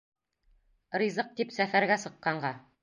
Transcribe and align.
Ризыҡ 1.03 1.31
тип 1.41 1.55
сәфәргә 1.59 2.03
сыҡҡанға 2.07 2.59